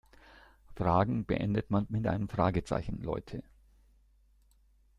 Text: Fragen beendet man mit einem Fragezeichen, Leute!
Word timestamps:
Fragen 0.73 1.25
beendet 1.27 1.69
man 1.69 1.85
mit 1.91 2.07
einem 2.07 2.27
Fragezeichen, 2.27 3.03
Leute! 3.03 3.43